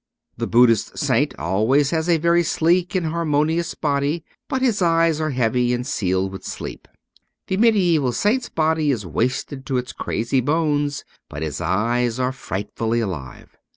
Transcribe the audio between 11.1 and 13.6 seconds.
but his eyes are frightfully alive.